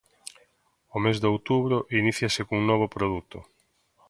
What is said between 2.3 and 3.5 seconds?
cun novo produto.